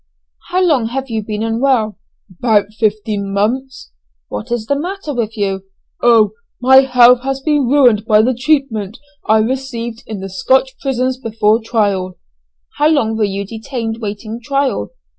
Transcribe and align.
"How 0.49 0.61
long 0.63 0.87
have 0.87 1.11
you 1.11 1.21
been 1.21 1.43
unwell?" 1.43 1.99
"About 2.39 2.73
fifteen 2.73 3.31
months." 3.31 3.91
"What 4.29 4.51
is 4.51 4.65
the 4.65 4.75
matter 4.75 5.13
with 5.13 5.37
you?" 5.37 5.65
"Oh! 6.01 6.31
my 6.59 6.77
health 6.77 7.19
has 7.21 7.39
been 7.39 7.67
ruined 7.67 8.05
by 8.07 8.23
the 8.23 8.33
treatment 8.33 8.97
I 9.27 9.37
received 9.37 10.01
in 10.07 10.19
the 10.19 10.27
Scotch 10.27 10.71
prison 10.81 11.11
before 11.21 11.61
trial." 11.63 12.17
"How 12.79 12.87
long 12.89 13.15
were 13.15 13.25
you 13.25 13.45
detained 13.45 13.99
waiting 14.01 14.39
trial?" 14.43 14.89